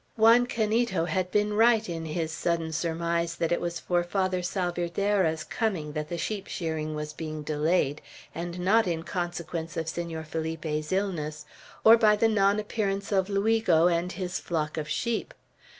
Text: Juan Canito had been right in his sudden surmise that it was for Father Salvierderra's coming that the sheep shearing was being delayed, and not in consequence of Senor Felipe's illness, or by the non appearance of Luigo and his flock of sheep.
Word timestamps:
Juan 0.17 0.47
Canito 0.47 1.05
had 1.05 1.29
been 1.29 1.53
right 1.53 1.87
in 1.87 2.05
his 2.05 2.31
sudden 2.31 2.71
surmise 2.73 3.35
that 3.35 3.51
it 3.51 3.61
was 3.61 3.79
for 3.79 4.03
Father 4.03 4.41
Salvierderra's 4.41 5.43
coming 5.43 5.91
that 5.93 6.09
the 6.09 6.17
sheep 6.17 6.47
shearing 6.47 6.95
was 6.95 7.13
being 7.13 7.43
delayed, 7.43 8.01
and 8.33 8.59
not 8.59 8.87
in 8.87 9.03
consequence 9.03 9.77
of 9.77 9.87
Senor 9.87 10.23
Felipe's 10.23 10.91
illness, 10.91 11.45
or 11.83 11.97
by 11.97 12.15
the 12.15 12.27
non 12.27 12.59
appearance 12.59 13.11
of 13.11 13.29
Luigo 13.29 13.85
and 13.89 14.13
his 14.13 14.39
flock 14.39 14.75
of 14.75 14.89
sheep. 14.89 15.35